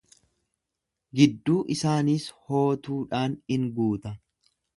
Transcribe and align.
Gidduu 1.19 1.57
isaaniis 1.75 2.25
hootuudhaan 2.47 3.37
in 3.59 3.71
guuta. 3.79 4.17